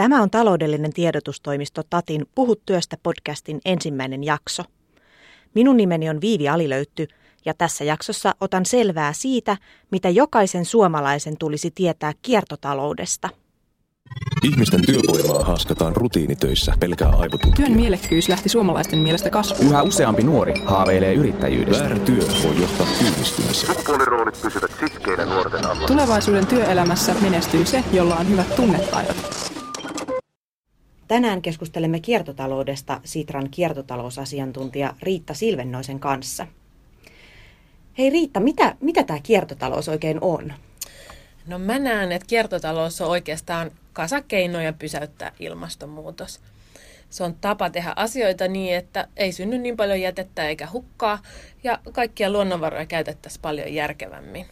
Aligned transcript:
Tämä 0.00 0.22
on 0.22 0.30
taloudellinen 0.30 0.92
tiedotustoimisto 0.92 1.82
Tatin 1.90 2.26
Puhu 2.34 2.56
työstä 2.56 2.96
podcastin 3.02 3.60
ensimmäinen 3.64 4.24
jakso. 4.24 4.62
Minun 5.54 5.76
nimeni 5.76 6.10
on 6.10 6.20
Viivi 6.20 6.48
Alilöytty 6.48 7.08
ja 7.44 7.54
tässä 7.54 7.84
jaksossa 7.84 8.34
otan 8.40 8.66
selvää 8.66 9.12
siitä, 9.12 9.56
mitä 9.90 10.08
jokaisen 10.08 10.64
suomalaisen 10.64 11.36
tulisi 11.38 11.70
tietää 11.70 12.12
kiertotaloudesta. 12.22 13.28
Ihmisten 14.44 14.86
työvoimaa 14.86 15.44
haaskataan 15.44 15.96
rutiinitöissä 15.96 16.74
pelkää 16.80 17.08
aivotutkija. 17.08 17.66
Työn 17.66 17.72
mielekkyys 17.72 18.28
lähti 18.28 18.48
suomalaisten 18.48 18.98
mielestä 18.98 19.30
kasvuun. 19.30 19.70
Yhä 19.70 19.82
useampi 19.82 20.22
nuori 20.22 20.54
haaveilee 20.64 21.14
yrittäjyydestä. 21.14 21.82
Väärä 21.82 21.98
työ 21.98 22.22
voi 22.44 22.60
johtaa 22.60 22.86
työllistymiseen. 22.98 23.74
Sukupuoliroolit 23.74 24.42
pysyvät 24.42 24.70
sitkeinä 24.80 25.24
nuorten 25.24 25.66
alla. 25.66 25.86
Tulevaisuuden 25.86 26.46
työelämässä 26.46 27.14
menestyy 27.22 27.66
se, 27.66 27.84
jolla 27.92 28.16
on 28.16 28.28
hyvät 28.28 28.56
tunnetaidot. 28.56 29.39
Tänään 31.10 31.42
keskustelemme 31.42 32.00
kiertotaloudesta 32.00 33.00
Sitran 33.04 33.50
kiertotalousasiantuntija 33.50 34.94
Riitta 35.02 35.34
Silvennoisen 35.34 36.00
kanssa. 36.00 36.46
Hei 37.98 38.10
Riitta, 38.10 38.40
mitä, 38.40 38.76
mitä 38.80 39.04
tämä 39.04 39.18
kiertotalous 39.22 39.88
oikein 39.88 40.18
on? 40.20 40.52
No 41.46 41.58
mä 41.58 41.78
näen, 41.78 42.12
että 42.12 42.26
kiertotalous 42.26 43.00
on 43.00 43.08
oikeastaan 43.08 43.70
kasakeinoja 43.92 44.72
pysäyttää 44.72 45.32
ilmastonmuutos. 45.40 46.40
Se 47.10 47.24
on 47.24 47.34
tapa 47.40 47.70
tehdä 47.70 47.92
asioita 47.96 48.48
niin, 48.48 48.76
että 48.76 49.08
ei 49.16 49.32
synny 49.32 49.58
niin 49.58 49.76
paljon 49.76 50.00
jätettä 50.00 50.48
eikä 50.48 50.68
hukkaa 50.72 51.22
ja 51.64 51.78
kaikkia 51.92 52.30
luonnonvaroja 52.30 52.86
käytettäisiin 52.86 53.42
paljon 53.42 53.74
järkevämmin. 53.74 54.46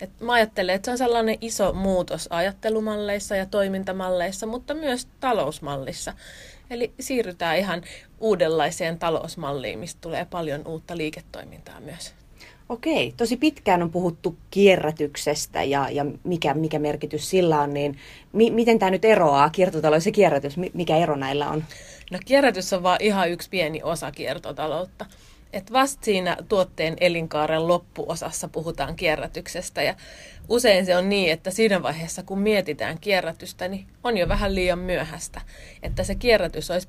Et 0.00 0.10
mä 0.20 0.32
ajattelen, 0.32 0.74
että 0.74 0.84
se 0.84 0.90
on 0.90 0.98
sellainen 0.98 1.38
iso 1.40 1.72
muutos 1.72 2.28
ajattelumalleissa 2.30 3.36
ja 3.36 3.46
toimintamalleissa, 3.46 4.46
mutta 4.46 4.74
myös 4.74 5.08
talousmallissa. 5.20 6.12
Eli 6.70 6.92
siirrytään 7.00 7.58
ihan 7.58 7.82
uudenlaiseen 8.20 8.98
talousmalliin, 8.98 9.78
mistä 9.78 9.98
tulee 10.00 10.24
paljon 10.24 10.66
uutta 10.66 10.96
liiketoimintaa 10.96 11.80
myös. 11.80 12.14
Okei, 12.68 13.14
tosi 13.16 13.36
pitkään 13.36 13.82
on 13.82 13.90
puhuttu 13.90 14.36
kierrätyksestä 14.50 15.62
ja, 15.62 15.90
ja 15.90 16.06
mikä, 16.24 16.54
mikä 16.54 16.78
merkitys 16.78 17.30
sillä 17.30 17.60
on, 17.60 17.74
niin 17.74 17.98
mi, 18.32 18.50
miten 18.50 18.78
tämä 18.78 18.90
nyt 18.90 19.04
eroaa, 19.04 19.50
kiertotalous 19.50 20.06
ja 20.06 20.12
kierrätys, 20.12 20.56
mikä 20.74 20.96
ero 20.96 21.16
näillä 21.16 21.50
on? 21.50 21.64
No 22.10 22.18
kierrätys 22.24 22.72
on 22.72 22.82
vain 22.82 23.02
ihan 23.02 23.30
yksi 23.30 23.50
pieni 23.50 23.82
osa 23.82 24.12
kiertotaloutta. 24.12 25.06
Et 25.52 25.72
vasta 25.72 26.04
siinä 26.04 26.36
tuotteen 26.48 26.96
elinkaaren 27.00 27.68
loppuosassa 27.68 28.48
puhutaan 28.48 28.96
kierrätyksestä 28.96 29.82
ja 29.82 29.94
usein 30.48 30.86
se 30.86 30.96
on 30.96 31.08
niin, 31.08 31.32
että 31.32 31.50
siinä 31.50 31.82
vaiheessa 31.82 32.22
kun 32.22 32.38
mietitään 32.38 32.98
kierrätystä, 33.00 33.68
niin 33.68 33.86
on 34.04 34.16
jo 34.16 34.28
vähän 34.28 34.54
liian 34.54 34.78
myöhäistä. 34.78 35.40
Että 35.82 36.04
se 36.04 36.14
kierrätys 36.14 36.70
olisi 36.70 36.88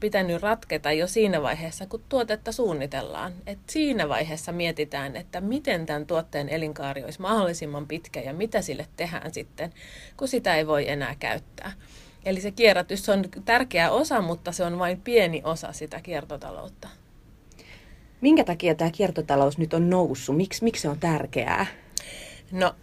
pitänyt 0.00 0.42
ratketa 0.42 0.92
jo 0.92 1.06
siinä 1.06 1.42
vaiheessa, 1.42 1.86
kun 1.86 2.04
tuotetta 2.08 2.52
suunnitellaan. 2.52 3.32
Et 3.46 3.58
siinä 3.66 4.08
vaiheessa 4.08 4.52
mietitään, 4.52 5.16
että 5.16 5.40
miten 5.40 5.86
tämän 5.86 6.06
tuotteen 6.06 6.48
elinkaari 6.48 7.04
olisi 7.04 7.20
mahdollisimman 7.20 7.86
pitkä 7.86 8.20
ja 8.20 8.32
mitä 8.32 8.62
sille 8.62 8.86
tehdään 8.96 9.34
sitten, 9.34 9.72
kun 10.16 10.28
sitä 10.28 10.56
ei 10.56 10.66
voi 10.66 10.88
enää 10.88 11.14
käyttää. 11.18 11.72
Eli 12.24 12.40
se 12.40 12.50
kierrätys 12.50 13.08
on 13.08 13.24
tärkeä 13.44 13.90
osa, 13.90 14.20
mutta 14.20 14.52
se 14.52 14.64
on 14.64 14.78
vain 14.78 15.00
pieni 15.00 15.42
osa 15.44 15.72
sitä 15.72 16.00
kiertotaloutta. 16.00 16.88
Minkä 18.20 18.44
takia 18.44 18.74
tämä 18.74 18.90
kiertotalous 18.90 19.58
nyt 19.58 19.74
on 19.74 19.90
noussut? 19.90 20.36
Miks, 20.36 20.62
miksi 20.62 20.82
se 20.82 20.88
on 20.88 20.98
tärkeää? 20.98 21.66
No, 22.52 22.74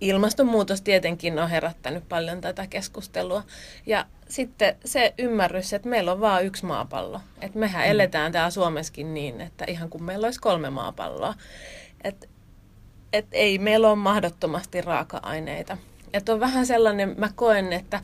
ilmastonmuutos 0.00 0.82
tietenkin 0.82 1.38
on 1.38 1.50
herättänyt 1.50 2.08
paljon 2.08 2.40
tätä 2.40 2.66
keskustelua. 2.66 3.42
Ja 3.86 4.06
sitten 4.28 4.76
se 4.84 5.14
ymmärrys, 5.18 5.72
että 5.72 5.88
meillä 5.88 6.12
on 6.12 6.20
vain 6.20 6.46
yksi 6.46 6.66
maapallo. 6.66 7.20
Että 7.40 7.58
mehän 7.58 7.84
mm. 7.84 7.90
eletään 7.90 8.32
täällä 8.32 8.50
Suomessakin 8.50 9.14
niin, 9.14 9.40
että 9.40 9.64
ihan 9.68 9.90
kuin 9.90 10.02
meillä 10.02 10.26
olisi 10.26 10.40
kolme 10.40 10.70
maapalloa. 10.70 11.34
Että 12.04 12.26
et 13.12 13.26
ei 13.32 13.58
meillä 13.58 13.88
ole 13.88 13.96
mahdottomasti 13.96 14.80
raaka-aineita. 14.80 15.76
Että 16.12 16.32
on 16.32 16.40
vähän 16.40 16.66
sellainen, 16.66 17.14
mä 17.18 17.30
koen, 17.34 17.72
että 17.72 18.00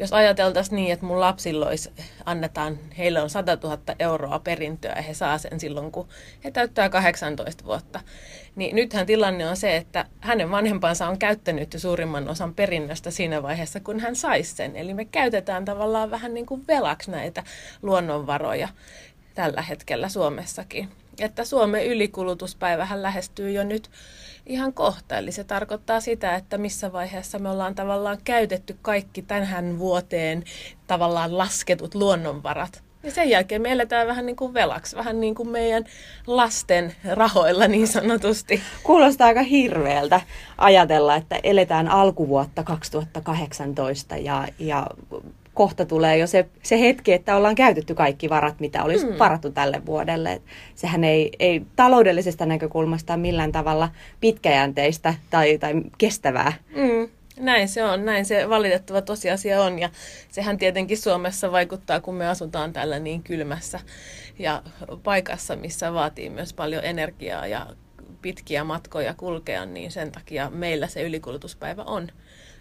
jos 0.00 0.12
ajateltaisiin 0.12 0.76
niin, 0.76 0.92
että 0.92 1.06
mun 1.06 1.20
lapsilla 1.20 1.66
olisi, 1.66 1.90
annetaan, 2.24 2.78
heille 2.98 3.22
on 3.22 3.30
100 3.30 3.58
000 3.62 3.78
euroa 3.98 4.38
perintöä 4.38 4.92
ja 4.96 5.02
he 5.02 5.14
saa 5.14 5.38
sen 5.38 5.60
silloin, 5.60 5.92
kun 5.92 6.08
he 6.44 6.50
täyttää 6.50 6.88
18 6.88 7.64
vuotta. 7.64 8.00
Niin 8.56 8.76
nythän 8.76 9.06
tilanne 9.06 9.48
on 9.48 9.56
se, 9.56 9.76
että 9.76 10.04
hänen 10.20 10.50
vanhempansa 10.50 11.08
on 11.08 11.18
käyttänyt 11.18 11.74
jo 11.74 11.80
suurimman 11.80 12.28
osan 12.28 12.54
perinnöstä 12.54 13.10
siinä 13.10 13.42
vaiheessa, 13.42 13.80
kun 13.80 14.00
hän 14.00 14.16
saisi 14.16 14.54
sen. 14.54 14.76
Eli 14.76 14.94
me 14.94 15.04
käytetään 15.04 15.64
tavallaan 15.64 16.10
vähän 16.10 16.34
niin 16.34 16.46
kuin 16.46 16.64
velaksi 16.68 17.10
näitä 17.10 17.44
luonnonvaroja 17.82 18.68
tällä 19.34 19.62
hetkellä 19.62 20.08
Suomessakin. 20.08 20.88
Että 21.18 21.44
Suomen 21.44 21.86
ylikulutuspäivähän 21.86 23.02
lähestyy 23.02 23.52
jo 23.52 23.64
nyt 23.64 23.90
ihan 24.46 24.72
kohta. 24.72 25.18
Eli 25.18 25.32
se 25.32 25.44
tarkoittaa 25.44 26.00
sitä, 26.00 26.34
että 26.34 26.58
missä 26.58 26.92
vaiheessa 26.92 27.38
me 27.38 27.50
ollaan 27.50 27.74
tavallaan 27.74 28.18
käytetty 28.24 28.76
kaikki 28.82 29.22
tähän 29.22 29.78
vuoteen 29.78 30.44
tavallaan 30.86 31.38
lasketut 31.38 31.94
luonnonvarat. 31.94 32.82
Ja 33.02 33.10
sen 33.10 33.30
jälkeen 33.30 33.62
me 33.62 33.72
eletään 33.72 34.06
vähän 34.06 34.26
niin 34.26 34.36
kuin 34.36 34.54
velaksi, 34.54 34.96
vähän 34.96 35.20
niin 35.20 35.34
kuin 35.34 35.48
meidän 35.48 35.84
lasten 36.26 36.94
rahoilla 37.12 37.68
niin 37.68 37.88
sanotusti. 37.88 38.62
Kuulostaa 38.82 39.26
aika 39.26 39.42
hirveältä 39.42 40.20
ajatella, 40.58 41.16
että 41.16 41.40
eletään 41.42 41.88
alkuvuotta 41.88 42.64
2018 42.64 44.16
ja, 44.16 44.48
ja 44.58 44.86
kohta 45.54 45.84
tulee 45.84 46.18
jo 46.18 46.26
se, 46.26 46.48
se 46.62 46.80
hetki, 46.80 47.12
että 47.12 47.36
ollaan 47.36 47.54
käytetty 47.54 47.94
kaikki 47.94 48.30
varat, 48.30 48.60
mitä 48.60 48.84
olisi 48.84 49.06
mm. 49.06 49.18
varattu 49.18 49.50
tälle 49.50 49.86
vuodelle. 49.86 50.32
Et 50.32 50.42
sehän 50.74 51.04
ei, 51.04 51.30
ei 51.38 51.62
taloudellisesta 51.76 52.46
näkökulmasta 52.46 53.16
millään 53.16 53.52
tavalla 53.52 53.88
pitkäjänteistä 54.20 55.14
tai, 55.30 55.58
tai 55.58 55.74
kestävää. 55.98 56.52
Mm. 56.76 57.08
Näin 57.40 57.68
se 57.68 57.84
on, 57.84 58.04
näin 58.04 58.26
se 58.26 58.48
valitettava 58.48 59.02
tosiasia 59.02 59.62
on 59.62 59.78
ja 59.78 59.90
sehän 60.30 60.58
tietenkin 60.58 60.98
Suomessa 60.98 61.52
vaikuttaa, 61.52 62.00
kun 62.00 62.14
me 62.14 62.28
asutaan 62.28 62.72
tällä 62.72 62.98
niin 62.98 63.22
kylmässä 63.22 63.80
ja 64.38 64.62
paikassa, 65.02 65.56
missä 65.56 65.92
vaatii 65.92 66.30
myös 66.30 66.52
paljon 66.52 66.84
energiaa 66.84 67.46
ja 67.46 67.66
pitkiä 68.22 68.64
matkoja 68.64 69.14
kulkea, 69.14 69.66
niin 69.66 69.90
sen 69.90 70.12
takia 70.12 70.50
meillä 70.50 70.86
se 70.86 71.02
ylikulutuspäivä 71.02 71.82
on 71.82 72.08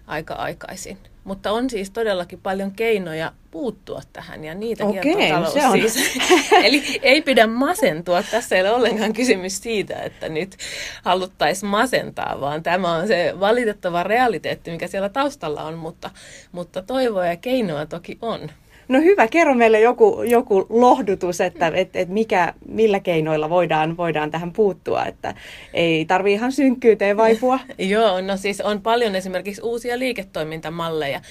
aika 0.07 0.33
aikaisin. 0.33 0.97
Mutta 1.23 1.51
on 1.51 1.69
siis 1.69 1.91
todellakin 1.91 2.39
paljon 2.41 2.71
keinoja 2.71 3.31
puuttua 3.51 4.01
tähän 4.13 4.43
ja 4.43 4.55
niitä 4.55 4.85
Okei, 4.85 5.01
kiertotalous 5.01 5.53
se 5.53 5.67
on. 5.67 5.71
siis. 5.71 6.19
Eli 6.65 6.99
ei 7.01 7.21
pidä 7.21 7.47
masentua. 7.47 8.23
Tässä 8.23 8.55
ei 8.55 8.61
ole 8.61 8.71
ollenkaan 8.71 9.13
kysymys 9.13 9.61
siitä, 9.61 9.95
että 9.95 10.29
nyt 10.29 10.57
haluttaisiin 11.03 11.69
masentaa, 11.69 12.41
vaan 12.41 12.63
tämä 12.63 12.91
on 12.91 13.07
se 13.07 13.33
valitettava 13.39 14.03
realiteetti, 14.03 14.71
mikä 14.71 14.87
siellä 14.87 15.09
taustalla 15.09 15.63
on, 15.63 15.73
mutta, 15.73 16.09
mutta 16.51 16.81
toivoa 16.81 17.25
ja 17.25 17.35
keinoa 17.35 17.85
toki 17.85 18.17
on. 18.21 18.51
No 18.89 18.99
hyvä, 19.01 19.27
kerro 19.27 19.55
meille 19.55 19.79
joku, 19.79 20.23
joku 20.23 20.65
lohdutus, 20.69 21.41
että 21.41 21.71
et, 21.73 21.95
et 21.95 22.09
mikä, 22.09 22.53
millä 22.67 22.99
keinoilla 22.99 23.49
voidaan, 23.49 23.97
voidaan 23.97 24.31
tähän 24.31 24.53
puuttua, 24.53 25.05
että 25.05 25.35
ei 25.73 26.05
tarvi 26.05 26.33
ihan 26.33 26.51
synkkyyteen 26.51 27.17
vaipua. 27.17 27.59
Joo, 27.77 28.21
no 28.21 28.37
siis 28.37 28.61
on 28.61 28.81
paljon 28.81 29.15
esimerkiksi 29.15 29.61
uusia 29.61 29.99
liiketoimintamalleja. 29.99 31.21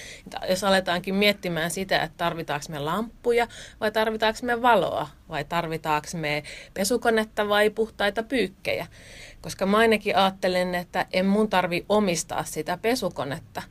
Jos 0.48 0.64
aletaankin 0.64 1.14
miettimään 1.14 1.70
sitä, 1.70 2.02
että 2.02 2.16
tarvitaanko 2.16 2.66
me 2.68 2.78
lamppuja 2.78 3.46
vai 3.80 3.92
tarvitaanko 3.92 4.38
me 4.42 4.62
valoa 4.62 5.08
vai 5.28 5.44
tarvitaanko 5.44 6.08
me 6.14 6.42
pesukonetta 6.74 7.48
vai 7.48 7.70
puhtaita 7.70 8.22
pyykkejä. 8.22 8.86
Koska 9.40 9.66
mä 9.66 9.78
ainakin 9.78 10.16
ajattelen, 10.16 10.74
että 10.74 11.06
en 11.12 11.26
mun 11.26 11.50
tarvi 11.50 11.84
omistaa 11.88 12.44
sitä 12.44 12.78
pesukonetta, 12.82 13.62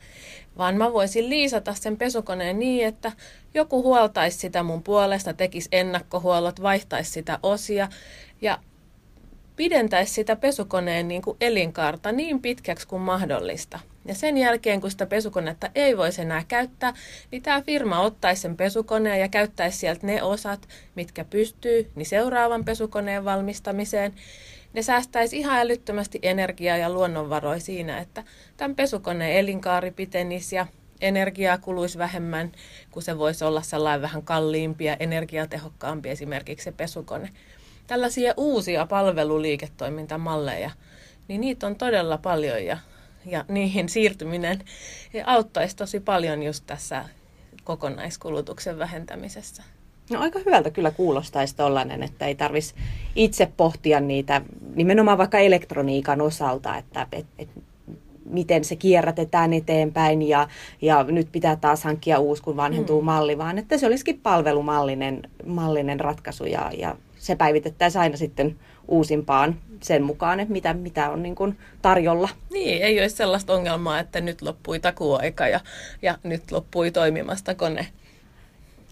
vaan 0.58 0.76
mä 0.76 0.92
voisin 0.92 1.30
liisata 1.30 1.74
sen 1.74 1.96
pesukoneen 1.96 2.58
niin, 2.58 2.86
että 2.86 3.12
joku 3.54 3.82
huoltaisi 3.82 4.38
sitä 4.38 4.62
mun 4.62 4.82
puolesta, 4.82 5.32
tekisi 5.32 5.68
ennakkohuollot, 5.72 6.62
vaihtaisi 6.62 7.10
sitä 7.10 7.38
osia 7.42 7.88
ja 8.40 8.58
pidentäisi 9.56 10.14
sitä 10.14 10.36
pesukoneen 10.36 11.08
niin 11.08 11.22
kuin 11.22 11.36
elinkaarta 11.40 12.12
niin 12.12 12.42
pitkäksi 12.42 12.88
kuin 12.88 13.02
mahdollista. 13.02 13.78
Ja 14.04 14.14
sen 14.14 14.38
jälkeen, 14.38 14.80
kun 14.80 14.90
sitä 14.90 15.06
pesukonetta 15.06 15.70
ei 15.74 15.96
voisi 15.96 16.22
enää 16.22 16.44
käyttää, 16.48 16.94
niin 17.30 17.42
tämä 17.42 17.62
firma 17.62 18.00
ottaisi 18.00 18.42
sen 18.42 18.56
pesukoneen 18.56 19.20
ja 19.20 19.28
käyttäisi 19.28 19.78
sieltä 19.78 20.06
ne 20.06 20.22
osat, 20.22 20.68
mitkä 20.94 21.24
pystyy, 21.24 21.90
niin 21.94 22.06
seuraavan 22.06 22.64
pesukoneen 22.64 23.24
valmistamiseen. 23.24 24.14
Ne 24.72 24.82
säästäisi 24.82 25.38
ihan 25.38 25.58
älyttömästi 25.58 26.18
energiaa 26.22 26.76
ja 26.76 26.90
luonnonvaroja 26.90 27.60
siinä, 27.60 27.98
että 27.98 28.24
tämän 28.56 28.76
pesukoneen 28.76 29.36
elinkaari 29.36 29.90
pitenisi 29.90 30.56
ja 30.56 30.66
energiaa 31.00 31.58
kuluisi 31.58 31.98
vähemmän, 31.98 32.52
kun 32.90 33.02
se 33.02 33.18
voisi 33.18 33.44
olla 33.44 33.62
sellainen 33.62 34.02
vähän 34.02 34.22
kalliimpi 34.22 34.84
ja 34.84 34.96
energiatehokkaampi 35.00 36.08
esimerkiksi 36.08 36.64
se 36.64 36.72
pesukone. 36.72 37.30
Tällaisia 37.86 38.34
uusia 38.36 38.86
palveluliiketoimintamalleja, 38.86 40.70
niin 41.28 41.40
niitä 41.40 41.66
on 41.66 41.76
todella 41.76 42.18
paljon 42.18 42.64
ja, 42.64 42.78
ja 43.26 43.44
niihin 43.48 43.88
siirtyminen 43.88 44.64
auttaisi 45.24 45.76
tosi 45.76 46.00
paljon 46.00 46.42
just 46.42 46.64
tässä 46.66 47.04
kokonaiskulutuksen 47.64 48.78
vähentämisessä. 48.78 49.62
No 50.10 50.20
aika 50.20 50.38
hyvältä 50.46 50.70
kyllä 50.70 50.90
kuulostaisi 50.90 51.56
tollainen, 51.56 52.02
että 52.02 52.26
ei 52.26 52.34
tarvitsisi 52.34 52.74
itse 53.16 53.48
pohtia 53.56 54.00
niitä 54.00 54.42
nimenomaan 54.74 55.18
vaikka 55.18 55.38
elektroniikan 55.38 56.20
osalta, 56.20 56.76
että 56.76 57.06
et, 57.12 57.26
et, 57.38 57.48
miten 58.24 58.64
se 58.64 58.76
kierrätetään 58.76 59.52
eteenpäin 59.52 60.22
ja, 60.22 60.48
ja 60.82 61.02
nyt 61.02 61.28
pitää 61.32 61.56
taas 61.56 61.84
hankkia 61.84 62.18
uusi, 62.18 62.42
kun 62.42 62.56
vanhentuu 62.56 63.00
mm. 63.00 63.04
malli, 63.04 63.38
vaan 63.38 63.58
että 63.58 63.78
se 63.78 63.86
olisikin 63.86 64.20
palvelumallinen 64.20 65.22
mallinen 65.46 66.00
ratkaisu 66.00 66.44
ja, 66.44 66.70
ja 66.78 66.96
se 67.18 67.36
päivitettäisiin 67.36 68.02
aina 68.02 68.16
sitten 68.16 68.56
uusimpaan 68.88 69.56
sen 69.82 70.02
mukaan, 70.02 70.40
että 70.40 70.52
mitä, 70.52 70.74
mitä 70.74 71.10
on 71.10 71.22
niin 71.22 71.34
kuin 71.34 71.58
tarjolla. 71.82 72.28
Niin, 72.52 72.82
ei 72.82 73.00
olisi 73.00 73.16
sellaista 73.16 73.54
ongelmaa, 73.54 73.98
että 73.98 74.20
nyt 74.20 74.42
loppui 74.42 74.80
takuaika 74.80 75.48
ja, 75.48 75.60
ja 76.02 76.18
nyt 76.22 76.52
loppui 76.52 76.90
toimimasta 76.90 77.54
kone. 77.54 77.86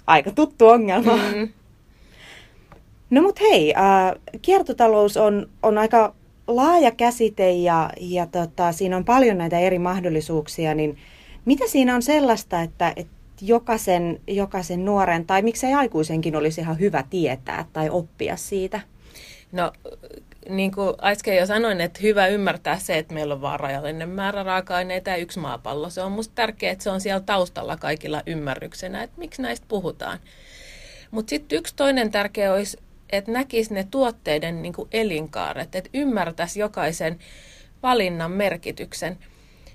Aika 0.06 0.30
tuttu 0.30 0.66
ongelma. 0.66 1.16
Mm. 1.16 1.48
No 3.10 3.22
mut 3.22 3.40
hei, 3.40 3.74
äh, 3.74 4.38
kiertotalous 4.42 5.16
on, 5.16 5.48
on 5.62 5.78
aika 5.78 6.14
laaja 6.46 6.90
käsite 6.90 7.52
ja, 7.52 7.90
ja 8.00 8.26
tota, 8.26 8.72
siinä 8.72 8.96
on 8.96 9.04
paljon 9.04 9.38
näitä 9.38 9.58
eri 9.58 9.78
mahdollisuuksia, 9.78 10.74
niin 10.74 10.96
mitä 11.44 11.64
siinä 11.68 11.94
on 11.94 12.02
sellaista, 12.02 12.62
että, 12.62 12.92
että 12.96 13.16
jokaisen, 13.40 14.20
jokaisen 14.26 14.84
nuoren 14.84 15.26
tai 15.26 15.42
miksei 15.42 15.74
aikuisenkin 15.74 16.36
olisi 16.36 16.60
ihan 16.60 16.78
hyvä 16.80 17.04
tietää 17.10 17.64
tai 17.72 17.90
oppia 17.90 18.36
siitä? 18.36 18.80
No 19.52 19.72
niin 20.48 20.72
kuin 20.72 20.94
äsken 21.02 21.37
jo 21.37 21.46
sanoin, 21.46 21.81
että 21.81 22.00
hyvä 22.02 22.26
ymmärtää 22.26 22.78
se, 22.78 22.98
että 22.98 23.14
meillä 23.14 23.34
on 23.34 23.40
vaan 23.40 23.60
rajallinen 23.60 24.08
määrä 24.08 24.43
raaka-aineita 24.43 25.10
ja 25.10 25.16
yksi 25.16 25.38
maapallo. 25.38 25.90
Se 25.90 26.02
on 26.02 26.12
musta 26.12 26.34
tärkeää, 26.34 26.72
että 26.72 26.84
se 26.84 26.90
on 26.90 27.00
siellä 27.00 27.20
taustalla 27.20 27.76
kaikilla 27.76 28.22
ymmärryksenä, 28.26 29.02
että 29.02 29.19
miksi 29.19 29.43
näistä 29.43 29.66
puhutaan. 29.69 30.19
Mutta 31.10 31.31
sitten 31.31 31.58
yksi 31.58 31.76
toinen 31.76 32.10
tärkeä 32.10 32.52
olisi, 32.52 32.76
että 33.10 33.32
näkisi 33.32 33.75
ne 33.75 33.87
tuotteiden 33.90 34.62
niin 34.62 34.72
kuin 34.72 34.88
elinkaaret, 34.93 35.75
että 35.75 35.90
ymmärtäisi 35.94 36.60
jokaisen 36.60 37.19
valinnan 37.82 38.31
merkityksen. 38.31 39.19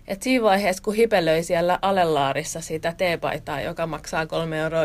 Et 0.08 0.24
siinä 0.24 0.44
vaiheessa, 0.44 0.84
kun 0.84 0.96
hipelöi 0.96 1.44
siellä 1.44 1.80
alelaarissa 1.82 2.62
sitä 2.62 2.94
teepaitaa, 2.98 3.62
joka 3.62 3.88
maksaa 3.88 4.24
3,90 4.24 4.30
euroa, 4.56 4.84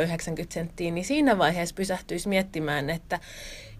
niin 0.78 1.04
siinä 1.04 1.38
vaiheessa 1.38 1.74
pysähtyisi 1.74 2.28
miettimään, 2.28 2.90
että 2.90 3.20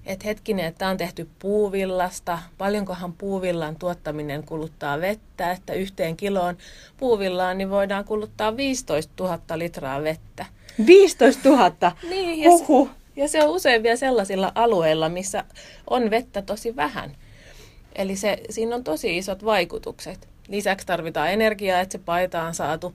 että 0.07 0.29
hetkinen, 0.29 0.67
että 0.67 0.79
tämä 0.79 0.91
on 0.91 0.97
tehty 0.97 1.29
puuvillasta, 1.39 2.39
paljonkohan 2.59 3.13
puuvillan 3.13 3.77
tuottaminen 3.77 4.43
kuluttaa 4.43 5.01
vettä, 5.01 5.51
että 5.51 5.73
yhteen 5.73 6.17
kiloon 6.17 6.57
puuvillaan 6.97 7.59
niin 7.59 7.71
voidaan 7.71 8.05
kuluttaa 8.05 8.57
15 8.57 9.13
000 9.25 9.41
litraa 9.55 10.03
vettä. 10.03 10.47
15 10.87 11.49
000? 11.49 11.93
Niin, 12.09 12.43
ja 12.43 12.59
se, 12.59 12.65
ja 13.17 13.29
se 13.29 13.45
on 13.45 13.51
usein 13.51 13.83
vielä 13.83 13.97
sellaisilla 13.97 14.53
alueilla, 14.55 15.09
missä 15.09 15.45
on 15.91 16.11
vettä 16.11 16.43
tosi 16.43 16.77
vähän. 16.77 17.17
Eli 17.95 18.17
se, 18.17 18.39
siinä 18.51 18.77
on 18.77 18.85
tosi 18.85 19.19
isot 19.19 19.45
vaikutukset. 19.45 20.29
Lisäksi 20.49 20.87
tarvitaan 20.87 21.33
energiaa, 21.33 21.81
että 21.81 21.93
se 21.93 21.99
paita 21.99 22.43
on 22.43 22.55
saatu 22.55 22.95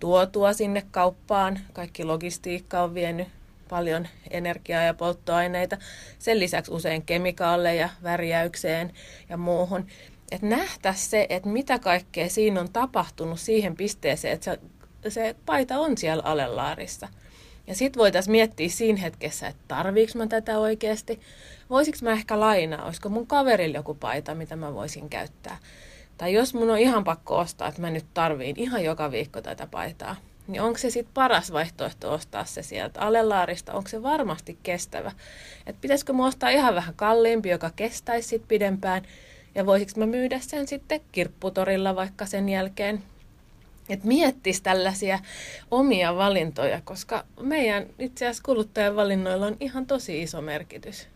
tuotua 0.00 0.52
sinne 0.52 0.82
kauppaan. 0.90 1.58
Kaikki 1.72 2.04
logistiikka 2.04 2.82
on 2.82 2.94
vienyt 2.94 3.28
paljon 3.68 4.08
energiaa 4.30 4.82
ja 4.82 4.94
polttoaineita. 4.94 5.76
Sen 6.18 6.40
lisäksi 6.40 6.72
usein 6.72 7.02
kemikaaleja 7.02 7.88
värjäykseen 8.02 8.92
ja 9.28 9.36
muuhun. 9.36 9.86
Että 10.32 10.46
nähtäisiin 10.46 11.10
se, 11.10 11.26
että 11.28 11.48
mitä 11.48 11.78
kaikkea 11.78 12.28
siinä 12.28 12.60
on 12.60 12.72
tapahtunut 12.72 13.40
siihen 13.40 13.76
pisteeseen, 13.76 14.34
että 14.34 14.44
se, 15.02 15.10
se 15.10 15.36
paita 15.46 15.78
on 15.78 15.98
siellä 15.98 16.22
alelaarissa. 16.26 17.08
Ja 17.66 17.74
sitten 17.74 18.00
voitaisiin 18.00 18.32
miettiä 18.32 18.68
siinä 18.68 19.00
hetkessä, 19.00 19.46
että 19.48 19.62
tarviiko 19.68 20.12
mä 20.18 20.26
tätä 20.26 20.58
oikeasti. 20.58 21.20
Voisiko 21.70 21.98
mä 22.02 22.12
ehkä 22.12 22.40
lainaa, 22.40 22.84
olisiko 22.84 23.08
mun 23.08 23.26
kaverilla 23.26 23.78
joku 23.78 23.94
paita, 23.94 24.34
mitä 24.34 24.56
mä 24.56 24.74
voisin 24.74 25.08
käyttää. 25.08 25.58
Tai 26.18 26.32
jos 26.32 26.54
mun 26.54 26.70
on 26.70 26.78
ihan 26.78 27.04
pakko 27.04 27.38
ostaa, 27.38 27.68
että 27.68 27.80
mä 27.80 27.90
nyt 27.90 28.06
tarviin 28.14 28.60
ihan 28.60 28.84
joka 28.84 29.10
viikko 29.10 29.42
tätä 29.42 29.66
paitaa, 29.70 30.16
niin 30.48 30.62
onko 30.62 30.78
se 30.78 30.90
sitten 30.90 31.14
paras 31.14 31.52
vaihtoehto 31.52 32.12
ostaa 32.12 32.44
se 32.44 32.62
sieltä 32.62 33.00
alelaarista? 33.00 33.72
Onko 33.72 33.88
se 33.88 34.02
varmasti 34.02 34.58
kestävä? 34.62 35.12
Et 35.66 35.76
pitäisikö 35.80 36.12
mä 36.12 36.26
ostaa 36.26 36.50
ihan 36.50 36.74
vähän 36.74 36.94
kalliimpi, 36.94 37.48
joka 37.48 37.70
kestäisi 37.76 38.28
sitten 38.28 38.48
pidempään? 38.48 39.02
Ja 39.54 39.66
voisiko 39.66 40.00
mä 40.00 40.06
myydä 40.06 40.38
sen 40.40 40.68
sitten 40.68 41.00
kirpputorilla 41.12 41.96
vaikka 41.96 42.26
sen 42.26 42.48
jälkeen? 42.48 43.02
Että 43.88 44.06
miettisi 44.06 44.62
tällaisia 44.62 45.18
omia 45.70 46.16
valintoja, 46.16 46.80
koska 46.84 47.24
meidän 47.40 47.86
itse 47.98 48.26
asiassa 48.26 48.42
kuluttajan 48.42 48.96
valinnoilla 48.96 49.46
on 49.46 49.56
ihan 49.60 49.86
tosi 49.86 50.22
iso 50.22 50.40
merkitys. 50.40 51.08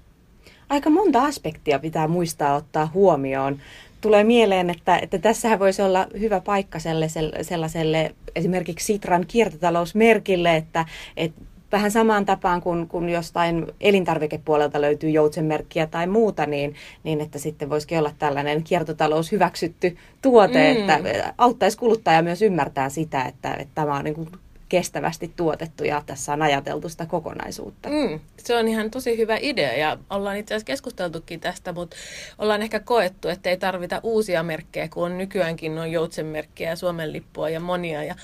Aika 0.68 0.90
monta 0.90 1.24
aspektia 1.24 1.78
pitää 1.78 2.08
muistaa 2.08 2.54
ottaa 2.54 2.90
huomioon 2.94 3.60
tulee 4.00 4.24
mieleen, 4.24 4.70
että, 4.70 4.98
että 4.98 5.18
tässähän 5.18 5.58
voisi 5.58 5.82
olla 5.82 6.06
hyvä 6.20 6.40
paikka 6.40 6.78
sellaiselle, 6.78 7.44
sellaiselle 7.44 8.14
esimerkiksi 8.36 8.86
Sitran 8.86 9.24
kiertotalousmerkille, 9.26 10.56
että, 10.56 10.86
että 11.16 11.40
vähän 11.72 11.90
samaan 11.90 12.26
tapaan 12.26 12.62
kuin, 12.62 12.88
kun 12.88 13.08
jostain 13.08 13.66
elintarvikepuolelta 13.80 14.80
löytyy 14.80 15.10
joutsenmerkkiä 15.10 15.86
tai 15.86 16.06
muuta, 16.06 16.46
niin, 16.46 16.74
niin 17.04 17.20
että 17.20 17.38
sitten 17.38 17.70
voisikin 17.70 17.98
olla 17.98 18.12
tällainen 18.18 18.62
kiertotalous 18.62 19.32
hyväksytty 19.32 19.96
tuote, 20.22 20.74
mm. 20.74 20.80
että 20.80 21.00
auttaisi 21.38 21.78
kuluttaja 21.78 22.22
myös 22.22 22.42
ymmärtää 22.42 22.88
sitä, 22.88 23.24
että, 23.24 23.54
että 23.54 23.74
tämä 23.74 23.96
on 23.96 24.04
niin 24.04 24.14
kuin 24.14 24.28
kestävästi 24.70 25.32
tuotettu 25.36 25.84
ja 25.84 26.02
tässä 26.06 26.32
on 26.32 26.42
ajateltu 26.42 26.88
sitä 26.88 27.06
kokonaisuutta. 27.06 27.88
Mm, 27.88 28.20
se 28.36 28.56
on 28.56 28.68
ihan 28.68 28.90
tosi 28.90 29.18
hyvä 29.18 29.38
idea 29.40 29.76
ja 29.76 29.98
ollaan 30.10 30.36
itse 30.36 30.54
asiassa 30.54 30.66
keskusteltukin 30.66 31.40
tästä, 31.40 31.72
mutta 31.72 31.96
ollaan 32.38 32.62
ehkä 32.62 32.80
koettu, 32.80 33.28
että 33.28 33.50
ei 33.50 33.56
tarvita 33.56 34.00
uusia 34.02 34.42
merkkejä, 34.42 34.88
kun 34.88 35.04
on 35.04 35.18
nykyäänkin 35.18 35.78
on 35.78 35.92
joutsenmerkkejä 35.92 36.76
Suomen 36.76 37.12
lippua 37.12 37.48
ja 37.48 37.60
monia 37.60 38.04
ja 38.04 38.14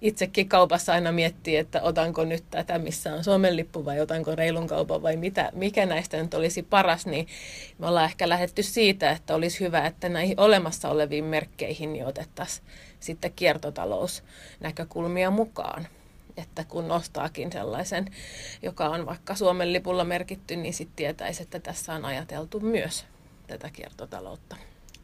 itsekin 0.00 0.48
kaupassa 0.48 0.92
aina 0.92 1.12
miettii, 1.12 1.56
että 1.56 1.82
otanko 1.82 2.24
nyt 2.24 2.44
tätä, 2.50 2.78
missä 2.78 3.14
on 3.14 3.24
Suomen 3.24 3.56
lippu 3.56 3.84
vai 3.84 4.00
otanko 4.00 4.34
reilun 4.34 4.66
kaupan 4.66 5.02
vai 5.02 5.16
mitä, 5.16 5.50
mikä 5.54 5.86
näistä 5.86 6.22
nyt 6.22 6.34
olisi 6.34 6.62
paras, 6.62 7.06
niin 7.06 7.26
me 7.78 7.86
ollaan 7.86 8.04
ehkä 8.04 8.28
lähetty 8.28 8.62
siitä, 8.62 9.10
että 9.10 9.34
olisi 9.34 9.60
hyvä, 9.60 9.86
että 9.86 10.08
näihin 10.08 10.40
olemassa 10.40 10.88
oleviin 10.88 11.24
merkkeihin 11.24 11.92
niin 11.92 12.06
otettaisiin 12.06 12.66
sitten 13.02 13.32
kiertotalousnäkökulmia 13.36 15.30
mukaan. 15.30 15.86
Että 16.36 16.64
kun 16.64 16.88
nostaakin 16.88 17.52
sellaisen, 17.52 18.06
joka 18.62 18.88
on 18.88 19.06
vaikka 19.06 19.34
Suomen 19.34 19.72
lipulla 19.72 20.04
merkitty, 20.04 20.56
niin 20.56 20.74
sitten 20.74 20.96
tietäisi, 20.96 21.42
että 21.42 21.60
tässä 21.60 21.92
on 21.92 22.04
ajateltu 22.04 22.60
myös 22.60 23.04
tätä 23.46 23.70
kiertotaloutta. 23.72 24.56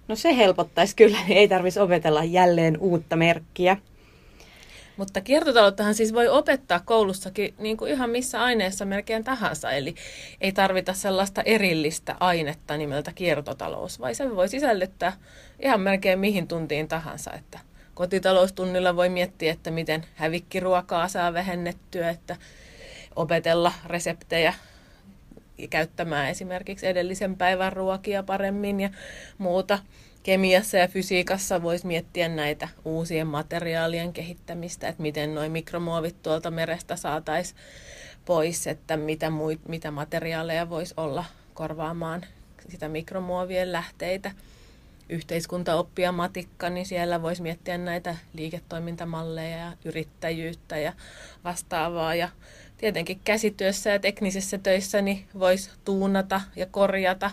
No 0.09 0.17
se 0.17 0.37
helpottaisi 0.37 0.97
kyllä, 0.97 1.19
niin 1.27 1.39
ei 1.39 1.49
tarvitsisi 1.49 1.81
opetella 1.81 2.25
jälleen 2.25 2.79
uutta 2.79 3.17
merkkiä. 3.17 3.77
Mutta 4.97 5.21
kiertotalouttahan 5.21 5.95
siis 5.95 6.15
voi 6.15 6.29
opettaa 6.29 6.81
koulussakin 6.81 7.55
niin 7.59 7.77
kuin 7.77 7.93
ihan 7.93 8.11
missä 8.11 8.43
aineessa 8.43 8.85
melkein 8.85 9.25
tahansa. 9.25 9.71
Eli 9.71 9.95
ei 10.41 10.53
tarvita 10.53 10.93
sellaista 10.93 11.43
erillistä 11.43 12.17
ainetta 12.21 12.77
nimeltä 12.77 13.13
kiertotalous, 13.15 14.01
vai 14.01 14.15
se 14.15 14.37
voi 14.37 14.49
sisällyttää 14.49 15.13
ihan 15.61 15.81
melkein 15.81 16.19
mihin 16.19 16.49
tuntiin 16.49 16.89
tahansa. 16.89 17.33
Että 17.33 17.59
kotitaloustunnilla 17.99 18.97
voi 18.97 19.09
miettiä, 19.09 19.53
että 19.53 19.71
miten 19.71 20.07
hävikkiruokaa 20.15 21.09
saa 21.09 21.33
vähennettyä, 21.33 22.11
että 22.11 22.37
opetella 23.17 23.73
reseptejä 23.87 24.55
käyttämään 25.71 26.29
esimerkiksi 26.29 26.87
edellisen 26.87 27.37
päivän 27.37 27.73
ruokia 27.73 28.23
paremmin 28.23 28.81
ja 28.81 28.91
muuta. 29.39 29.79
Kemiassa 30.23 30.77
ja 30.77 30.89
fysiikassa 30.89 31.63
voisi 31.63 31.87
miettiä 31.87 32.29
näitä 32.29 32.69
uusien 32.85 33.27
materiaalien 33.27 34.13
kehittämistä, 34.13 34.89
että 34.89 35.03
miten 35.03 35.35
nuo 35.35 35.49
mikromuovit 35.49 36.23
tuolta 36.23 36.51
merestä 36.51 36.97
saataisiin 36.97 37.61
pois, 38.25 38.67
että 38.67 38.97
mitä, 38.97 39.31
muit, 39.31 39.61
mitä 39.69 39.91
materiaaleja 39.91 40.71
voisi 40.71 40.95
olla 40.97 41.25
korvaamaan 41.55 42.25
sitä 42.69 42.89
mikromuovien 42.89 43.73
lähteitä 43.73 44.31
yhteiskuntaoppia 45.09 46.13
matikka, 46.13 46.71
niin 46.71 46.87
siellä 46.87 47.23
voisi 47.23 47.43
miettiä 47.43 47.79
näitä 47.79 48.17
liiketoimintamalleja 48.33 49.59
ja 49.59 49.73
yrittäjyyttä 49.85 50.79
ja 50.79 50.93
vastaavaa. 51.45 52.15
Ja 52.15 52.29
tietenkin 52.79 53.21
käsityössä 53.25 53.91
ja 53.91 53.99
teknisissä 53.99 54.59
töissä 54.59 55.03
niin 55.03 55.25
voisi 55.39 55.71
tuunata 55.85 56.41
ja 56.57 56.67
korjata 56.67 57.31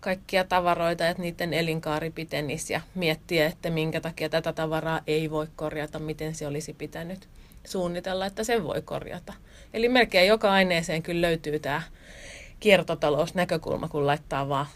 kaikkia 0.00 0.44
tavaroita, 0.44 1.08
että 1.08 1.22
niiden 1.22 1.54
elinkaari 1.54 2.10
pitenisi 2.10 2.72
ja 2.72 2.80
miettiä, 2.94 3.46
että 3.46 3.70
minkä 3.70 4.00
takia 4.00 4.28
tätä 4.28 4.52
tavaraa 4.52 5.00
ei 5.06 5.30
voi 5.30 5.46
korjata, 5.56 5.98
miten 5.98 6.34
se 6.34 6.46
olisi 6.46 6.72
pitänyt 6.72 7.28
suunnitella, 7.64 8.26
että 8.26 8.44
sen 8.44 8.64
voi 8.64 8.82
korjata. 8.82 9.32
Eli 9.74 9.88
melkein 9.88 10.28
joka 10.28 10.52
aineeseen 10.52 11.02
kyllä 11.02 11.26
löytyy 11.26 11.58
tämä 11.58 11.82
kiertotalousnäkökulma, 12.60 13.88
kun 13.88 14.06
laittaa 14.06 14.48
vaan 14.48 14.66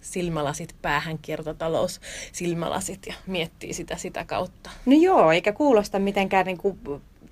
silmälasit 0.00 0.74
päähän, 0.82 1.18
kiertotalous 1.18 2.00
silmälasit 2.32 3.06
ja 3.06 3.14
miettii 3.26 3.72
sitä 3.72 3.96
sitä 3.96 4.24
kautta. 4.24 4.70
No 4.86 4.92
joo, 5.00 5.32
eikä 5.32 5.52
kuulosta 5.52 5.98
mitenkään 5.98 6.46
niin 6.46 6.58
kuin 6.58 6.78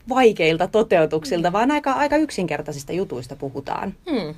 vaikeilta 0.08 0.66
toteutuksilta, 0.66 1.52
vaan 1.52 1.70
aika, 1.70 1.92
aika 1.92 2.16
yksinkertaisista 2.16 2.92
jutuista 2.92 3.36
puhutaan. 3.36 3.94
Hmm. 4.10 4.34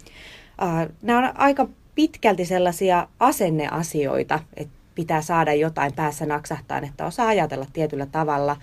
Nämä 1.02 1.18
on 1.18 1.40
aika 1.40 1.68
pitkälti 1.94 2.44
sellaisia 2.44 3.08
asenneasioita, 3.20 4.40
että 4.56 4.80
pitää 4.94 5.22
saada 5.22 5.54
jotain 5.54 5.92
päässä 5.92 6.26
naksahtaan, 6.26 6.84
että 6.84 7.06
osaa 7.06 7.26
ajatella 7.26 7.66
tietyllä 7.72 8.06
tavalla. 8.06 8.56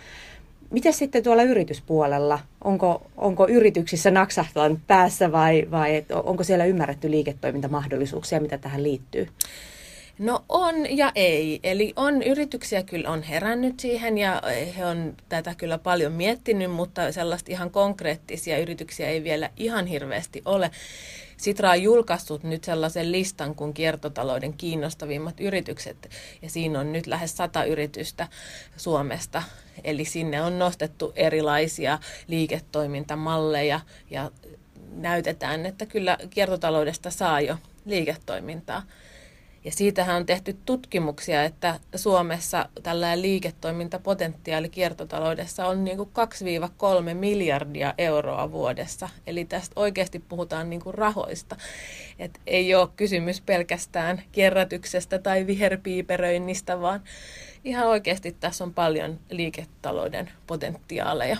Miten 0.69 0.93
sitten 0.93 1.23
tuolla 1.23 1.43
yrityspuolella? 1.43 2.39
Onko, 2.63 3.11
onko 3.17 3.47
yrityksissä 3.47 4.11
naksahtaan 4.11 4.81
päässä 4.87 5.31
vai, 5.31 5.67
vai 5.71 6.05
onko 6.23 6.43
siellä 6.43 6.65
ymmärretty 6.65 7.11
liiketoimintamahdollisuuksia, 7.11 8.39
mitä 8.39 8.57
tähän 8.57 8.83
liittyy? 8.83 9.27
No 10.19 10.45
on 10.49 10.97
ja 10.97 11.11
ei. 11.15 11.59
Eli 11.63 11.93
on 11.95 12.23
yrityksiä 12.23 12.83
kyllä 12.83 13.09
on 13.09 13.23
herännyt 13.23 13.79
siihen 13.79 14.17
ja 14.17 14.41
he 14.77 14.85
on 14.85 15.15
tätä 15.29 15.55
kyllä 15.55 15.77
paljon 15.77 16.11
miettinyt, 16.11 16.71
mutta 16.71 17.11
sellaista 17.11 17.51
ihan 17.51 17.71
konkreettisia 17.71 18.57
yrityksiä 18.59 19.07
ei 19.07 19.23
vielä 19.23 19.49
ihan 19.57 19.87
hirveästi 19.87 20.41
ole. 20.45 20.71
Sitra 21.37 21.69
on 21.69 21.83
julkaissut 21.83 22.43
nyt 22.43 22.63
sellaisen 22.63 23.11
listan 23.11 23.55
kuin 23.55 23.73
kiertotalouden 23.73 24.53
kiinnostavimmat 24.53 25.39
yritykset, 25.39 26.09
ja 26.41 26.49
siinä 26.49 26.79
on 26.79 26.93
nyt 26.93 27.07
lähes 27.07 27.37
sata 27.37 27.63
yritystä 27.63 28.27
Suomesta. 28.77 29.43
Eli 29.83 30.05
sinne 30.05 30.41
on 30.41 30.59
nostettu 30.59 31.13
erilaisia 31.15 31.99
liiketoimintamalleja 32.27 33.79
ja 34.09 34.31
näytetään, 34.91 35.65
että 35.65 35.85
kyllä 35.85 36.17
kiertotaloudesta 36.29 37.11
saa 37.11 37.41
jo 37.41 37.57
liiketoimintaa. 37.85 38.83
Ja 39.63 39.71
siitähän 39.71 40.15
on 40.15 40.25
tehty 40.25 40.57
tutkimuksia, 40.65 41.43
että 41.43 41.79
Suomessa 41.95 42.69
tällainen 42.83 43.21
liiketoimintapotentiaali 43.21 44.69
kiertotaloudessa 44.69 45.67
on 45.67 45.83
niin 45.83 45.97
kuin 45.97 46.09
2-3 47.11 47.13
miljardia 47.13 47.93
euroa 47.97 48.51
vuodessa. 48.51 49.09
Eli 49.27 49.45
tästä 49.45 49.73
oikeasti 49.75 50.19
puhutaan 50.19 50.69
niin 50.69 50.81
kuin 50.81 50.93
rahoista. 50.93 51.55
Et 52.19 52.39
ei 52.47 52.75
ole 52.75 52.89
kysymys 52.95 53.41
pelkästään 53.41 54.21
kierrätyksestä 54.31 55.19
tai 55.19 55.47
viherpiiperöinnistä, 55.47 56.81
vaan 56.81 57.01
ihan 57.63 57.87
oikeasti 57.87 58.35
tässä 58.39 58.63
on 58.63 58.73
paljon 58.73 59.19
liiketalouden 59.29 60.29
potentiaaleja. 60.47 61.37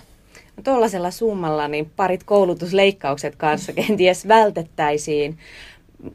No, 0.57 0.63
tuollaisella 0.63 1.11
summalla 1.11 1.67
niin 1.67 1.91
parit 1.95 2.23
koulutusleikkaukset 2.23 3.35
kanssa 3.35 3.73
kenties 3.73 4.27
vältettäisiin 4.27 5.37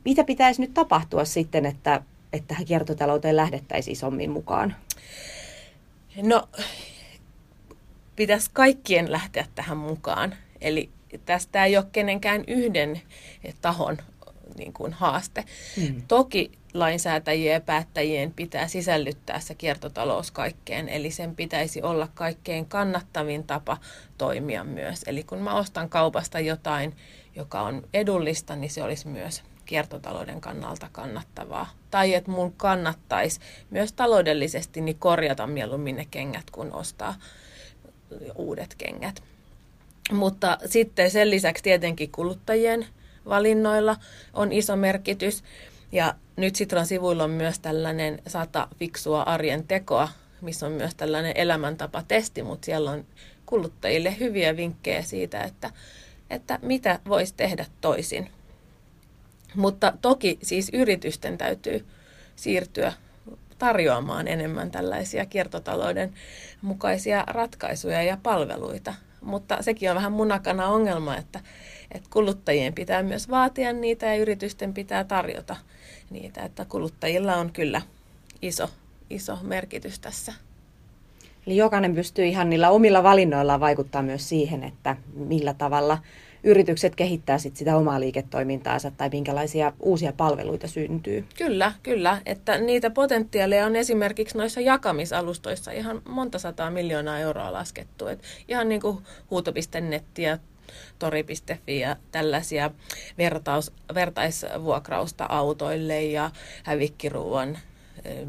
mitä 0.05 0.25
pitäisi 0.25 0.61
nyt 0.61 0.75
tapahtua 0.75 1.25
sitten, 1.25 1.67
että, 1.67 2.03
että 2.33 2.49
tähän 2.49 2.65
kiertotalouteen 2.65 3.37
lähdettäisiin 3.37 3.93
isommin 3.93 4.31
mukaan? 4.31 4.77
No, 6.23 6.49
pitäisi 8.17 8.51
kaikkien 8.53 9.13
lähteä 9.13 9.47
tähän 9.55 9.79
mukaan. 9.79 10.35
Eli 10.61 10.91
tästä 11.27 11.65
ei 11.65 11.77
ole 11.77 11.87
kenenkään 11.93 12.45
yhden 12.47 13.01
tahon 13.61 13.99
niin 14.59 14.73
kuin 14.73 14.93
haaste. 14.93 15.45
Hmm. 15.77 16.03
Toki 16.09 16.53
lainsäätäjien 16.75 17.53
ja 17.53 17.61
päättäjien 17.61 18.33
pitää 18.33 18.69
sisällyttää 18.69 19.41
se 19.41 19.55
kiertotalous 19.55 20.31
kaikkeen, 20.31 20.89
eli 20.89 21.11
sen 21.11 21.37
pitäisi 21.37 21.83
olla 21.83 22.09
kaikkein 22.15 22.67
kannattavin 22.67 23.45
tapa 23.45 23.77
toimia 24.19 24.65
myös. 24.65 25.03
Eli 25.07 25.23
kun 25.23 25.39
mä 25.39 25.55
ostan 25.55 25.89
kaupasta 25.89 26.41
jotain, 26.41 26.97
joka 27.37 27.61
on 27.63 27.89
edullista, 27.95 28.57
niin 28.57 28.71
se 28.71 28.83
olisi 28.83 29.09
myös 29.09 29.43
kiertotalouden 29.67 30.41
kannalta 30.41 30.89
kannattavaa. 30.93 31.71
Tai 31.91 32.15
että 32.15 32.31
mun 32.31 32.53
kannattaisi 32.53 33.41
myös 33.71 33.93
taloudellisesti 33.93 34.81
niin 34.81 34.99
korjata 34.99 35.47
mieluummin 35.47 35.97
ne 35.97 36.07
kengät, 36.11 36.51
kun 36.51 36.73
ostaa 36.73 37.15
uudet 38.35 38.75
kengät. 38.79 39.23
Mutta 40.13 40.59
sitten 40.67 41.11
sen 41.11 41.31
lisäksi 41.31 41.63
tietenkin 41.63 42.13
kuluttajien 42.13 42.87
valinnoilla 43.29 43.97
on 44.33 44.53
iso 44.53 44.77
merkitys. 44.77 45.45
Ja 45.93 46.15
nyt 46.37 46.57
Sitran 46.57 46.87
sivuilla 46.87 47.25
on 47.25 47.31
myös 47.31 47.59
tällainen 47.59 48.23
sata 48.27 48.69
fiksua 48.79 49.23
arjen 49.23 49.67
tekoa, 49.67 50.09
missä 50.41 50.67
on 50.67 50.73
myös 50.73 50.95
tällainen 50.95 51.33
elämäntapa-testi, 51.37 52.43
mutta 52.43 52.65
siellä 52.65 52.91
on 52.91 53.05
kuluttajille 53.47 54.19
hyviä 54.21 54.57
vinkkejä 54.57 55.03
siitä, 55.03 55.43
että, 55.43 55.71
että 56.31 56.59
mitä 56.63 56.99
voisi 57.09 57.35
tehdä 57.37 57.67
toisin 57.81 58.31
mutta 59.55 59.93
toki 60.03 60.39
siis 60.43 60.71
yritysten 60.73 61.39
täytyy 61.39 61.87
siirtyä 62.37 62.93
tarjoamaan 63.59 64.29
enemmän 64.29 64.71
tällaisia 64.71 65.27
kiertotalouden 65.27 66.13
mukaisia 66.63 67.25
ratkaisuja 67.27 68.03
ja 68.03 68.19
palveluita. 68.23 68.95
Mutta 69.21 69.63
sekin 69.63 69.91
on 69.91 69.97
vähän 69.97 70.13
munakana 70.13 70.69
ongelma, 70.69 71.17
että, 71.17 71.41
että 71.91 72.09
kuluttajien 72.13 72.75
pitää 72.75 73.03
myös 73.03 73.31
vaatia 73.31 73.73
niitä 73.73 74.07
ja 74.07 74.17
yritysten 74.17 74.75
pitää 74.75 75.05
tarjota 75.05 75.57
niitä. 76.11 76.43
Että 76.43 76.65
kuluttajilla 76.65 77.37
on 77.37 77.53
kyllä 77.53 77.83
iso, 78.43 78.71
iso 79.11 79.39
merkitys 79.43 79.99
tässä. 79.99 80.33
Eli 81.47 81.57
jokainen 81.57 81.95
pystyy 81.95 82.25
ihan 82.27 82.51
niillä 82.51 82.71
omilla 82.71 83.03
valinnoillaan 83.03 83.61
vaikuttaa 83.61 84.03
myös 84.03 84.29
siihen, 84.29 84.65
että 84.65 84.97
millä 85.15 85.55
tavalla 85.55 85.99
yritykset 86.45 86.95
kehittää 86.95 87.39
sit 87.39 87.57
sitä 87.57 87.77
omaa 87.77 88.01
liiketoimintaansa 88.01 88.91
tai 88.91 89.09
minkälaisia 89.09 89.73
uusia 89.81 90.13
palveluita 90.13 90.69
syntyy. 90.69 91.25
Kyllä, 91.39 91.73
kyllä. 91.83 92.23
Että 92.27 92.59
niitä 92.59 92.91
potentiaaleja 92.91 93.67
on 93.67 93.77
esimerkiksi 93.77 94.39
noissa 94.39 94.61
jakamisalustoissa 94.61 95.71
ihan 95.71 96.03
monta 96.09 96.39
sataa 96.39 96.71
miljoonaa 96.71 97.19
euroa 97.19 97.53
laskettu. 97.53 98.07
Et 98.07 98.23
ihan 98.49 98.69
niin 98.69 98.81
kuin 98.81 98.99
huuto.net 99.31 100.19
ja 100.19 100.39
tori.fi 100.99 101.79
ja 101.79 101.97
tällaisia 102.13 102.71
vertaus, 103.19 103.73
vertaisvuokrausta 103.95 105.27
autoille 105.29 106.03
ja 106.03 106.31
hävikkiruuan 106.65 107.59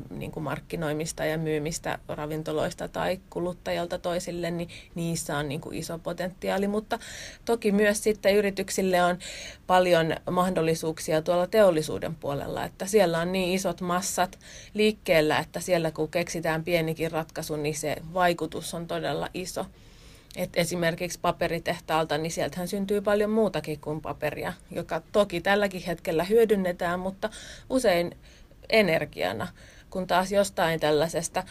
niin 0.10 0.32
kuin 0.32 0.44
markkinoimista 0.44 1.26
ja 1.26 1.38
myymistä 1.38 2.00
ravintoloista 2.08 2.88
tai 2.88 3.20
kuluttajalta 3.30 4.00
toisille, 4.00 4.52
niin 4.52 4.70
niissä 4.96 5.38
on 5.38 5.50
niin 5.50 5.62
kuin 5.62 5.78
iso 5.78 6.00
potentiaali. 6.00 6.68
Mutta 6.68 7.00
toki 7.46 7.72
myös 7.72 8.04
sitten 8.04 8.36
yrityksille 8.36 9.04
on 9.04 9.20
paljon 9.68 10.16
mahdollisuuksia 10.32 11.22
tuolla 11.22 11.48
teollisuuden 11.48 12.16
puolella, 12.16 12.66
että 12.66 12.86
siellä 12.86 13.20
on 13.20 13.32
niin 13.32 13.54
isot 13.54 13.82
massat 13.82 14.40
liikkeellä, 14.74 15.40
että 15.40 15.60
siellä 15.60 15.92
kun 15.92 16.10
keksitään 16.10 16.64
pienikin 16.64 17.12
ratkaisu, 17.12 17.56
niin 17.56 17.76
se 17.76 17.96
vaikutus 18.14 18.74
on 18.74 18.88
todella 18.88 19.30
iso. 19.34 19.66
Et 20.36 20.50
esimerkiksi 20.56 21.20
paperitehtaalta, 21.22 22.18
niin 22.18 22.32
sieltähän 22.32 22.68
syntyy 22.68 23.02
paljon 23.02 23.30
muutakin 23.30 23.80
kuin 23.80 24.02
paperia, 24.02 24.54
joka 24.72 25.02
toki 25.12 25.42
tälläkin 25.42 25.82
hetkellä 25.82 26.24
hyödynnetään, 26.24 27.00
mutta 27.00 27.30
usein 27.70 28.18
energiana, 28.70 29.48
kun 29.90 30.08
taas 30.08 30.32
jostain 30.32 30.80
tällaisesta 30.80 31.44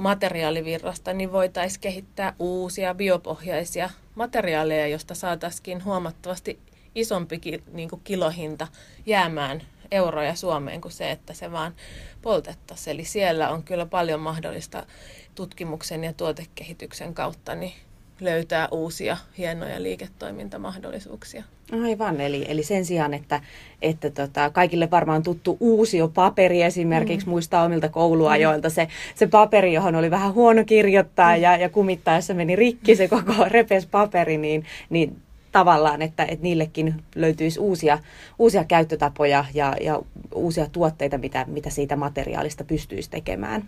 materiaalivirrasta 0.00 1.12
niin 1.12 1.32
voitaisiin 1.32 1.80
kehittää 1.80 2.34
uusia 2.38 2.94
biopohjaisia 2.94 3.90
materiaaleja, 4.14 4.86
josta 4.86 5.14
saataisiin 5.14 5.84
huomattavasti 5.84 6.58
isompi 6.94 7.40
niin 7.72 7.88
kuin 7.88 8.00
kilohinta 8.04 8.66
jäämään 9.06 9.62
euroja 9.90 10.34
Suomeen 10.34 10.80
kuin 10.80 10.92
se, 10.92 11.10
että 11.10 11.34
se 11.34 11.52
vaan 11.52 11.74
poltettaisiin. 12.22 12.94
Eli 12.94 13.04
siellä 13.04 13.50
on 13.50 13.62
kyllä 13.62 13.86
paljon 13.86 14.20
mahdollista 14.20 14.86
tutkimuksen 15.34 16.04
ja 16.04 16.12
tuotekehityksen 16.12 17.14
kautta 17.14 17.54
niin 17.54 17.72
löytää 18.20 18.68
uusia 18.70 19.16
hienoja 19.38 19.82
liiketoimintamahdollisuuksia. 19.82 21.44
Aivan, 21.84 22.20
eli, 22.20 22.44
eli 22.48 22.62
sen 22.62 22.84
sijaan, 22.84 23.14
että, 23.14 23.40
että 23.82 24.10
tota, 24.10 24.50
kaikille 24.50 24.90
varmaan 24.90 25.22
tuttu 25.22 25.56
uusio 25.60 26.08
paperi 26.08 26.62
esimerkiksi 26.62 27.26
mm. 27.26 27.30
muistaa 27.30 27.64
omilta 27.64 27.88
kouluajoilta, 27.88 28.68
mm. 28.68 28.72
se, 28.72 28.88
se 29.14 29.26
paperi, 29.26 29.72
johon 29.72 29.94
oli 29.94 30.10
vähän 30.10 30.34
huono 30.34 30.64
kirjoittaa 30.64 31.36
mm. 31.36 31.42
ja, 31.42 31.56
ja 31.56 31.68
kumittaessa 31.68 32.34
meni 32.34 32.56
rikki 32.56 32.96
se 32.96 33.08
koko 33.08 33.34
repes 33.48 33.86
paperi, 33.86 34.38
niin, 34.38 34.64
niin 34.90 35.16
tavallaan, 35.52 36.02
että, 36.02 36.24
että 36.24 36.42
niillekin 36.42 36.94
löytyisi 37.14 37.60
uusia, 37.60 37.98
uusia 38.38 38.64
käyttötapoja 38.64 39.44
ja, 39.54 39.76
ja 39.80 40.00
uusia 40.34 40.66
tuotteita, 40.72 41.18
mitä, 41.18 41.44
mitä 41.48 41.70
siitä 41.70 41.96
materiaalista 41.96 42.64
pystyisi 42.64 43.10
tekemään. 43.10 43.64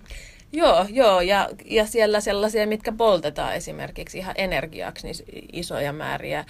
Joo, 0.54 0.86
joo 0.90 1.20
ja, 1.20 1.48
ja 1.64 1.86
siellä 1.86 2.20
sellaisia, 2.20 2.66
mitkä 2.66 2.92
poltetaan 2.92 3.54
esimerkiksi 3.54 4.18
ihan 4.18 4.34
energiaksi, 4.38 5.06
niin 5.06 5.48
isoja 5.52 5.92
määriä. 5.92 6.44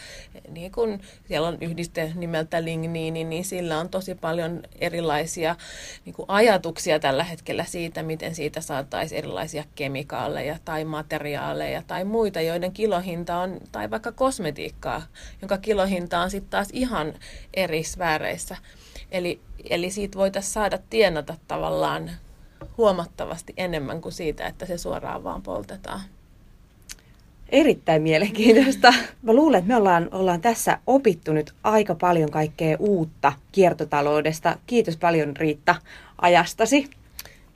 Niin 0.49 0.73
kun 0.73 1.01
siellä 1.29 1.49
on 1.49 1.59
yhdiste 1.61 2.13
nimeltä 2.15 2.65
ligniini, 2.65 3.25
niin 3.25 3.45
sillä 3.45 3.79
on 3.79 3.89
tosi 3.89 4.15
paljon 4.15 4.63
erilaisia 4.81 5.57
niin 6.05 6.15
ajatuksia 6.29 6.99
tällä 6.99 7.25
hetkellä 7.25 7.65
siitä, 7.65 8.03
miten 8.03 8.35
siitä 8.35 8.61
saataisiin 8.61 9.19
erilaisia 9.19 9.65
kemikaaleja 9.75 10.59
tai 10.65 10.85
materiaaleja 10.85 11.83
tai 11.87 12.05
muita, 12.05 12.41
joiden 12.41 12.73
kilohinta 12.73 13.39
on, 13.39 13.61
tai 13.73 13.91
vaikka 13.91 14.13
kosmetiikkaa, 14.13 15.03
jonka 15.43 15.59
kilohinta 15.59 16.21
on 16.21 16.31
sitten 16.31 16.51
taas 16.51 16.69
ihan 16.73 17.15
eri 17.55 17.83
sfääreissä. 17.83 18.57
Eli, 19.11 19.41
eli 19.71 19.91
siitä 19.91 20.19
voitaisiin 20.19 20.53
saada 20.53 20.79
tienata 20.91 21.37
tavallaan 21.49 22.11
huomattavasti 22.78 23.52
enemmän 23.57 24.00
kuin 24.00 24.12
siitä, 24.12 24.47
että 24.47 24.66
se 24.66 24.78
suoraan 24.78 25.25
vaan 25.25 25.42
poltetaan. 25.42 26.00
Erittäin 27.49 28.02
mielenkiintoista. 28.02 28.95
Mä 29.23 29.33
luulen, 29.33 29.59
että 29.59 29.69
me 29.69 29.76
ollaan, 29.76 30.09
ollaan 30.12 30.40
tässä 30.40 30.78
opittu 30.87 31.33
nyt 31.33 31.52
aika 31.62 31.95
paljon 31.95 32.31
kaikkea 32.31 32.76
uutta 32.81 33.33
kiertotaloudesta. 33.52 34.57
Kiitos 34.66 34.97
paljon 34.97 35.37
Riitta 35.37 35.75
ajastasi. 36.23 36.90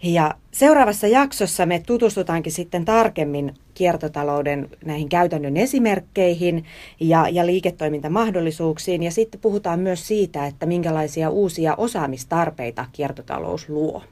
Ja 0.03 0.35
seuraavassa 0.53 1.07
jaksossa 1.07 1.67
me 1.67 1.83
tutustutaankin 1.87 2.53
sitten 2.53 2.85
tarkemmin 2.85 3.55
kiertotalouden 3.75 4.71
näihin 4.85 5.09
käytännön 5.09 5.57
esimerkkeihin 5.57 6.65
ja, 7.01 7.29
ja 7.29 7.47
liiketoimintamahdollisuuksiin. 7.47 9.03
Ja 9.03 9.11
sitten 9.11 9.41
puhutaan 9.41 9.81
myös 9.81 10.07
siitä, 10.07 10.47
että 10.47 10.67
minkälaisia 10.67 11.31
uusia 11.31 11.75
osaamistarpeita 11.77 12.87
kiertotalous 12.93 13.69
luo. 13.69 14.03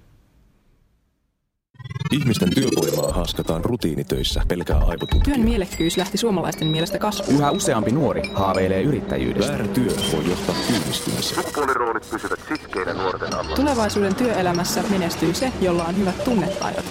Ihmisten 2.12 2.54
työvoimaa 2.54 3.12
haaskataan 3.12 3.64
rutiinitöissä 3.64 4.42
pelkää 4.48 4.76
aivotutkia. 4.76 5.34
Työn 5.34 5.40
mielekkyys 5.40 5.96
lähti 5.96 6.18
suomalaisten 6.18 6.68
mielestä 6.68 6.98
kasvuun. 6.98 7.38
Yhä 7.38 7.50
useampi 7.50 7.90
nuori 7.90 8.30
haaveilee 8.34 8.82
yrittäjyydestä. 8.82 9.52
Väärä 9.52 9.66
työ 9.66 9.92
voi 10.12 10.30
johtaa 10.30 10.54
työllistymiseen. 10.68 11.42
Sukupuoliroolit 11.42 12.10
pysyvät 12.10 12.40
sitkeinä 12.48 12.92
nuorten 12.92 13.34
alla. 13.34 13.56
Tulevaisuuden 13.56 14.14
työelämässä 14.14 14.84
menestyy 14.90 15.34
se, 15.34 15.52
jolla 15.60 15.84
on 15.84 15.96
hyvät 15.96 16.24
tunnetaidot. 16.24 16.84